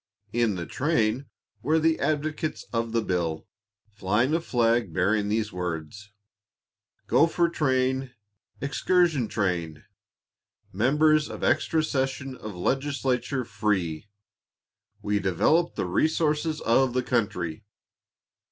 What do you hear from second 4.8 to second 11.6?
bearing these words: "Gopher train; excursion train; members of